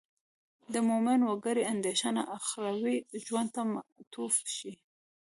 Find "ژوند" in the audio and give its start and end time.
3.25-3.49